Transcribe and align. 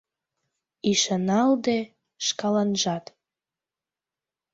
Ӱшаналде 0.91 1.77
шкаланжат 2.25 3.05